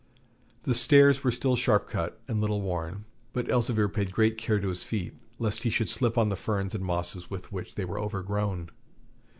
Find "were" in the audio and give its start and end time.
1.23-1.29, 7.85-7.99